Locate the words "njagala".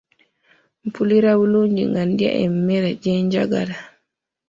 3.23-3.77